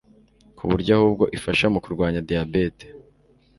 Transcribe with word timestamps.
ku 0.57 0.63
buryo 0.69 0.91
ahubwo 0.97 1.23
ifasha 1.37 1.65
mu 1.73 1.79
kurwanya 1.83 2.19
diyabete 2.27 2.85